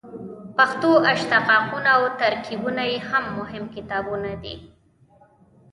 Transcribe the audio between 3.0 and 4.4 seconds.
هم مهم کتابونه